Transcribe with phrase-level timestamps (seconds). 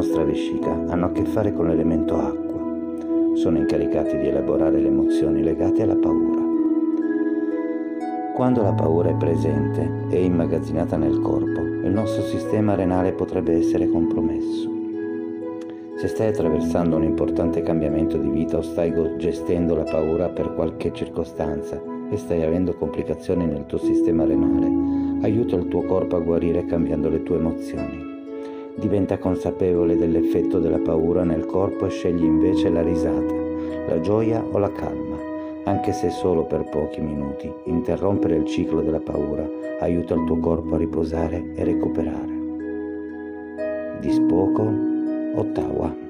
[0.00, 3.36] nostra vescica hanno a che fare con l'elemento acqua.
[3.36, 6.40] Sono incaricati di elaborare le emozioni legate alla paura.
[8.34, 13.88] Quando la paura è presente e immagazzinata nel corpo, il nostro sistema renale potrebbe essere
[13.90, 14.70] compromesso.
[15.96, 20.94] Se stai attraversando un importante cambiamento di vita o stai gestendo la paura per qualche
[20.94, 21.78] circostanza
[22.10, 24.66] e stai avendo complicazioni nel tuo sistema renale,
[25.22, 28.09] aiuta il tuo corpo a guarire cambiando le tue emozioni.
[28.80, 33.34] Diventa consapevole dell'effetto della paura nel corpo e scegli invece la risata,
[33.86, 35.18] la gioia o la calma,
[35.64, 37.52] anche se solo per pochi minuti.
[37.64, 39.46] Interrompere il ciclo della paura
[39.80, 42.38] aiuta il tuo corpo a riposare e recuperare.
[44.00, 44.72] Di Spoco
[45.34, 46.09] Ottawa.